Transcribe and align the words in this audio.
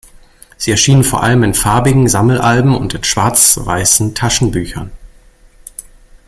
Sie 0.57 0.71
erschienen 0.71 1.03
vor 1.03 1.21
allem 1.21 1.43
in 1.43 1.53
farbigen 1.53 2.07
Sammelalben 2.07 2.75
und 2.75 2.95
in 2.95 3.03
schwarz-weißen 3.03 4.15
Taschenbüchern. 4.15 4.89